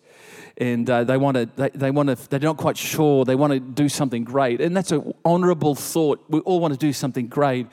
[0.58, 3.54] and uh, they want to they, they want to they're not quite sure they want
[3.54, 4.62] to do something great.
[4.62, 6.24] And that's an honorable thought.
[6.30, 7.68] We all want to do something great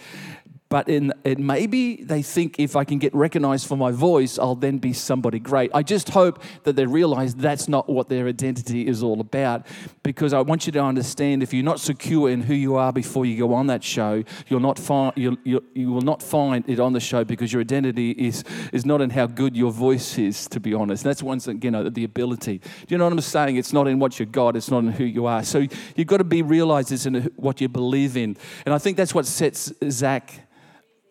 [0.73, 4.79] but in, maybe they think if I can get recognized for my voice, I'll then
[4.79, 5.71] be somebody great.
[5.75, 9.67] I just hope that they realize that's not what their identity is all about.
[10.03, 13.27] Because I want you to understand if you're not secure in who you are before
[13.27, 16.81] you go on that show, you'll not find, you'll, you'll, you will not find it
[16.81, 20.49] on the show because your identity is, is not in how good your voice is,
[20.49, 21.05] to be honest.
[21.05, 22.59] That's once again you know, the ability.
[22.59, 23.57] Do you know what I'm saying?
[23.57, 25.45] It's not in what you got, it's not in who you are.
[25.45, 28.39] So you've got to be realized it's in what you believe in.
[28.65, 30.49] And I think that's what sets Zach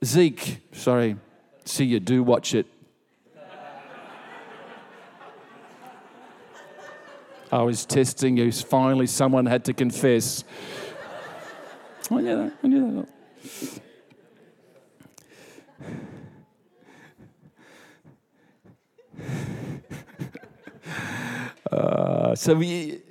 [0.03, 1.15] Zeke, sorry,
[1.63, 2.65] see you do watch it.
[7.51, 8.51] I was testing you.
[8.51, 10.43] Finally, someone had to confess.
[12.09, 12.53] I knew that.
[12.63, 13.81] I knew that.
[21.71, 23.01] Uh, so we,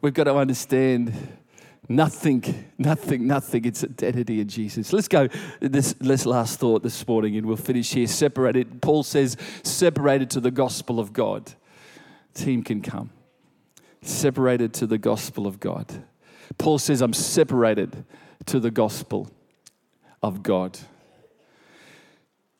[0.00, 1.37] we've got to understand
[1.90, 3.64] Nothing, nothing, nothing.
[3.64, 4.92] It's identity in Jesus.
[4.92, 5.28] Let's go
[5.60, 8.06] this, this last thought this morning and we'll finish here.
[8.06, 11.52] Separated, Paul says, separated to the gospel of God.
[12.34, 13.10] Team can come.
[14.02, 16.04] Separated to the gospel of God.
[16.58, 18.04] Paul says, I'm separated
[18.46, 19.30] to the gospel
[20.22, 20.78] of God.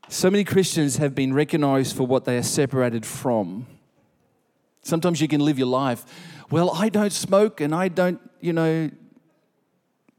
[0.08, 3.66] So many Christians have been recognized for what they are separated from.
[4.80, 6.06] Sometimes you can live your life,
[6.50, 8.90] well, I don't smoke and I don't, you know,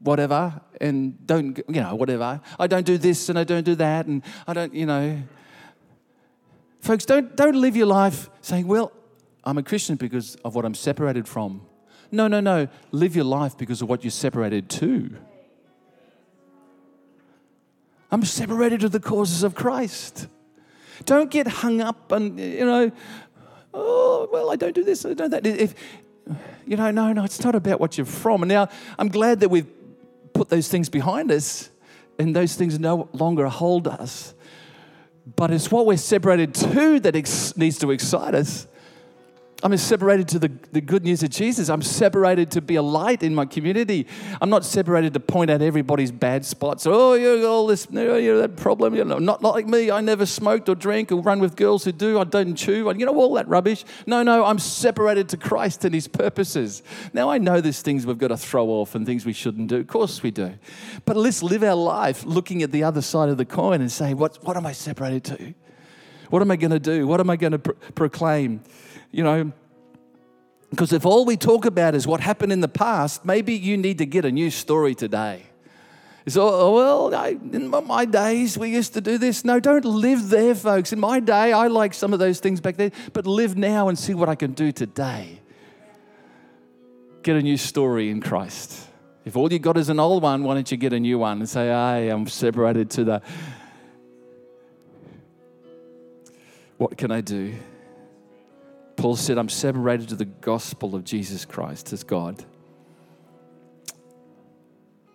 [0.00, 2.40] whatever and don't, you know, whatever.
[2.58, 5.22] I don't do this and I don't do that and I don't, you know.
[6.80, 8.92] Folks, don't, don't live your life saying, well,
[9.44, 11.66] I'm a Christian because of what I'm separated from.
[12.10, 12.68] No, no, no.
[12.90, 15.16] Live your life because of what you're separated to.
[18.10, 20.26] I'm separated to the causes of Christ.
[21.04, 22.90] Don't get hung up and, you know,
[23.72, 25.46] oh, well, I don't do this, I don't do that.
[25.46, 25.74] If,
[26.66, 28.42] you know, no, no, it's not about what you're from.
[28.42, 29.66] And now I'm glad that we've
[30.40, 31.68] put those things behind us
[32.18, 34.32] and those things no longer hold us.
[35.36, 38.66] But it's what we're separated to that ex- needs to excite us.
[39.62, 41.68] I'm separated to the, the good news of Jesus.
[41.68, 44.06] I'm separated to be a light in my community.
[44.40, 46.86] I'm not separated to point out everybody's bad spots.
[46.86, 48.94] Oh, you're all this, you're that problem.
[48.94, 49.90] You know, not, like me.
[49.90, 52.18] I never smoked or drank or run with girls who do.
[52.18, 52.90] I don't chew.
[52.90, 53.84] You know, all that rubbish.
[54.06, 56.82] No, no, I'm separated to Christ and his purposes.
[57.12, 59.76] Now, I know there's things we've got to throw off and things we shouldn't do.
[59.76, 60.54] Of course we do.
[61.04, 64.14] But let's live our life looking at the other side of the coin and say,
[64.14, 65.54] what, what am I separated to?
[66.30, 67.06] What am I going to do?
[67.06, 68.62] What am I going to pro- proclaim?
[69.10, 69.52] You know,
[70.70, 73.98] because if all we talk about is what happened in the past, maybe you need
[73.98, 75.42] to get a new story today.
[76.28, 79.44] So, oh, well, I, in my days, we used to do this.
[79.44, 80.92] No, don't live there, folks.
[80.92, 83.98] In my day, I like some of those things back there, but live now and
[83.98, 85.40] see what I can do today.
[87.22, 88.86] Get a new story in Christ.
[89.24, 91.38] If all you got is an old one, why don't you get a new one
[91.38, 93.22] and say, I am separated to the
[96.80, 97.54] What can I do?
[99.00, 102.44] Paul said, I'm separated to the gospel of Jesus Christ as God.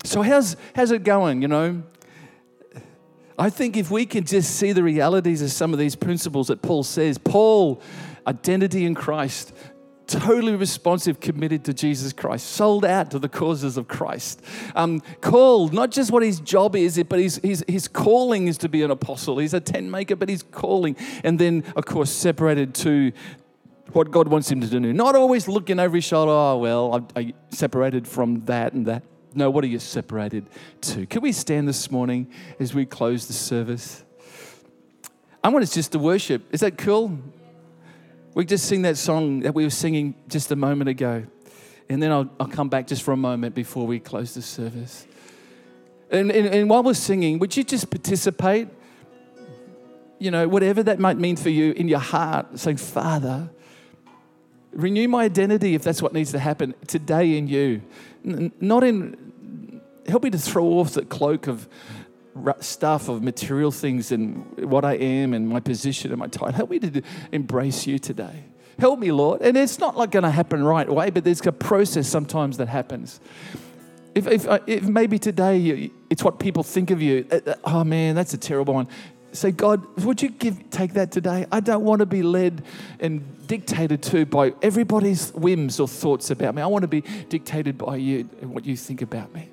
[0.04, 1.44] So, how's, how's it going?
[1.44, 1.84] You know,
[3.38, 6.64] I think if we can just see the realities of some of these principles that
[6.64, 7.80] Paul says, Paul,
[8.26, 9.54] identity in Christ,
[10.08, 14.42] totally responsive, committed to Jesus Christ, sold out to the causes of Christ,
[14.74, 18.68] um, called, not just what his job is, but his, his, his calling is to
[18.68, 19.38] be an apostle.
[19.38, 20.98] He's a tent maker, but he's calling.
[21.24, 23.12] And then, of course, separated to
[23.94, 24.80] what God wants him to do.
[24.94, 29.04] Not always looking over his shoulder, oh, well, I, I separated from that and that.
[29.34, 30.48] No, what are you separated
[30.82, 31.06] to?
[31.06, 34.04] Can we stand this morning as we close the service?
[35.44, 36.42] I want us just to worship.
[36.52, 37.20] Is that cool?
[38.34, 41.26] We just sing that song that we were singing just a moment ago.
[41.88, 45.06] And then I'll, I'll come back just for a moment before we close the service.
[46.10, 48.70] And, and, and while we're singing, would you just participate?
[50.18, 53.50] You know, whatever that might mean for you in your heart, saying, Father,
[54.76, 57.82] renew my identity if that's what needs to happen today in you.
[58.23, 61.67] N- not in, help me to throw off the cloak of
[62.59, 66.51] stuff of material things and what I am and my position and my title.
[66.51, 67.01] Help me to
[67.32, 68.43] embrace you today.
[68.78, 69.41] Help me, Lord.
[69.41, 72.67] And it's not like going to happen right away, but there's a process sometimes that
[72.67, 73.21] happens.
[74.13, 77.55] If, if, uh, if maybe today you, it's what people think of you, uh, uh,
[77.63, 78.88] oh man, that's a terrible one.
[79.36, 81.46] Say, God, would you give, take that today?
[81.52, 82.64] I don't want to be led
[83.00, 86.62] and dictated to by everybody's whims or thoughts about me.
[86.62, 89.50] I want to be dictated by you and what you think about me.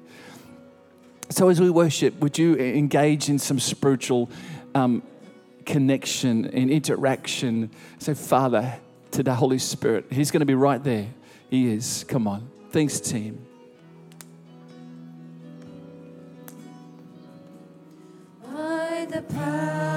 [1.31, 4.31] So, as we worship, would you engage in some spiritual
[4.75, 5.03] um,
[5.65, 7.71] connection and interaction?
[7.99, 8.75] Say, Father,
[9.13, 10.07] to the Holy Spirit.
[10.11, 11.09] He's going to be right there.
[11.51, 12.05] He is.
[12.09, 12.51] Come on.
[12.71, 13.47] Thanks, team.
[19.13, 19.92] The power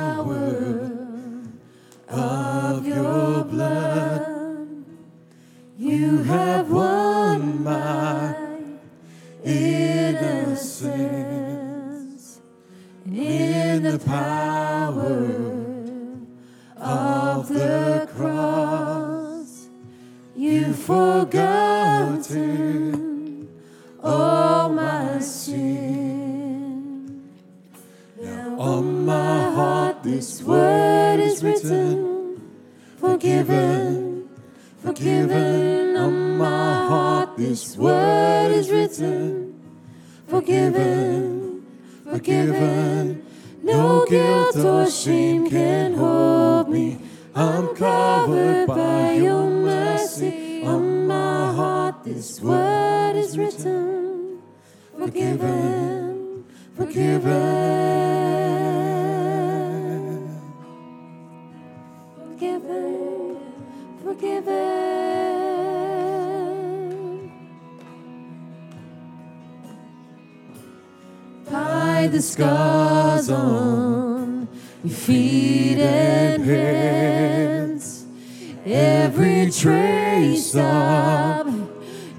[79.05, 81.45] every trace of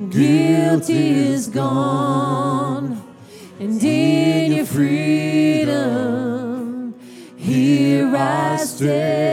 [0.08, 3.02] guilt is gone,
[3.58, 5.74] and in your freedom,
[7.36, 9.25] here I stand.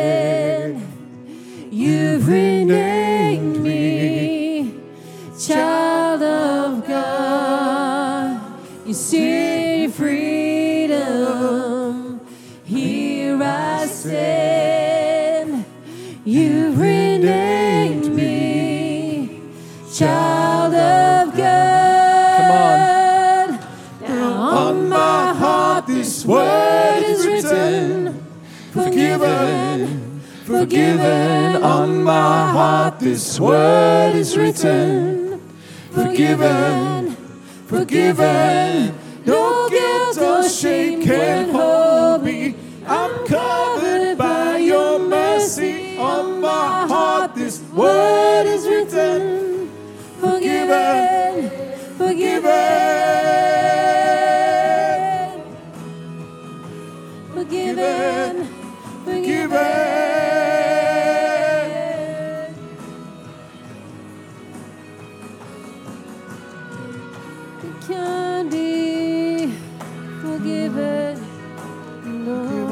[30.73, 35.39] Forgiven, on my heart this word is written.
[35.91, 37.15] Forgiven,
[37.67, 38.95] forgiven.
[39.23, 41.42] No guilt or shame can
[67.87, 69.47] Can be
[70.21, 71.19] forgiven.
[72.25, 72.63] Lord.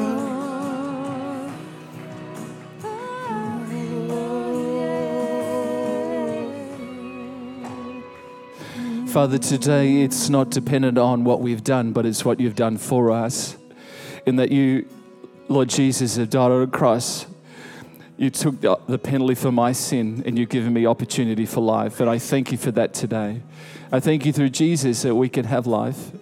[9.12, 13.10] Father, today it's not dependent on what we've done, but it's what you've done for
[13.10, 13.58] us.
[14.24, 14.88] In that you,
[15.48, 17.26] Lord Jesus, have died on a cross.
[18.22, 21.98] You took the, penalty for my sin and you've given me opportunity for life.
[21.98, 23.42] And I thank you for that today.
[23.90, 26.12] I thank you through Jesus that we can have life.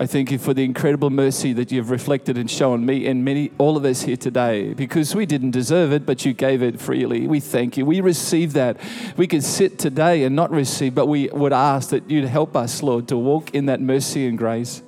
[0.00, 3.52] I thank you for the incredible mercy that you've reflected and shown me and many,
[3.56, 7.28] all of us here today, because we didn't deserve it, but you gave it freely.
[7.28, 7.86] We thank you.
[7.86, 8.76] We receive that.
[9.16, 12.82] We could sit today and not receive, but we would ask that you'd help us,
[12.82, 14.82] Lord, to walk in that mercy and grace.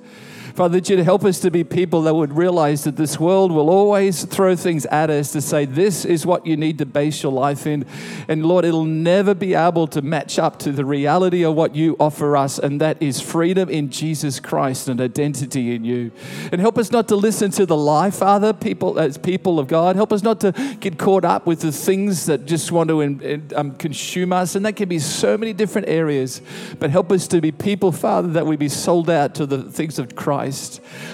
[0.57, 3.69] Father, that you'd help us to be people that would realize that this world will
[3.69, 7.31] always throw things at us to say, this is what you need to base your
[7.31, 7.85] life in.
[8.27, 11.95] And Lord, it'll never be able to match up to the reality of what you
[11.99, 16.09] offer us, and that is freedom in Jesus Christ and identity in you.
[16.51, 19.95] And help us not to listen to the lie, Father, people as people of God.
[19.95, 23.51] Help us not to get caught up with the things that just want to in-
[23.55, 24.55] um, consume us.
[24.55, 26.41] And that can be so many different areas.
[26.79, 29.99] But help us to be people, Father, that we be sold out to the things
[29.99, 30.46] of Christ.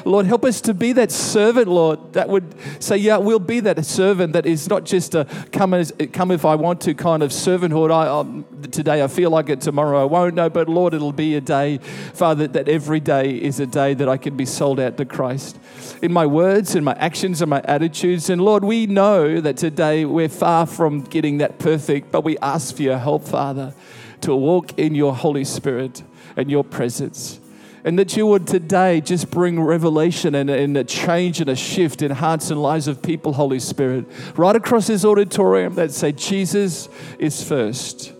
[0.05, 3.84] Lord, help us to be that servant, Lord, that would say, Yeah, we'll be that
[3.86, 7.31] servant that is not just a come, as, come if I want to kind of
[7.31, 7.91] servanthood.
[7.91, 10.36] I, um, today I feel like it, tomorrow I won't.
[10.36, 11.77] No, but Lord, it'll be a day,
[12.13, 15.57] Father, that every day is a day that I can be sold out to Christ
[16.01, 18.29] in my words, in my actions, and my attitudes.
[18.29, 22.75] And Lord, we know that today we're far from getting that perfect, but we ask
[22.75, 23.73] for your help, Father,
[24.21, 26.03] to walk in your Holy Spirit
[26.36, 27.39] and your presence.
[27.86, 32.01] And that you would today just bring revelation and, and a change and a shift
[32.01, 34.05] in hearts and lives of people, Holy Spirit,
[34.38, 36.88] right across this auditorium that say, Jesus
[37.19, 38.13] is first.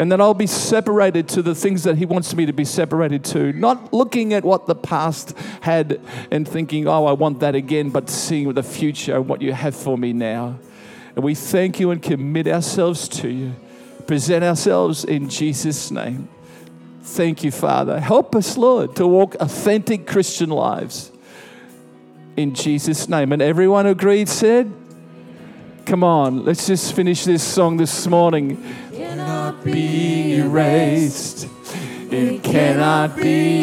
[0.00, 3.24] And that I'll be separated to the things that He wants me to be separated
[3.26, 3.52] to.
[3.52, 8.08] Not looking at what the past had and thinking, oh, I want that again, but
[8.08, 10.58] seeing the future and what you have for me now.
[11.14, 13.54] And we thank you and commit ourselves to you.
[14.06, 16.28] Present ourselves in Jesus' name.
[17.08, 17.98] Thank you, Father.
[17.98, 21.10] Help us, Lord, to walk authentic Christian lives.
[22.36, 23.32] In Jesus' name.
[23.32, 24.72] And everyone agreed, said,
[25.84, 28.62] Come on, let's just finish this song this morning.
[28.92, 31.48] Cannot Be erased.
[32.10, 33.62] It cannot be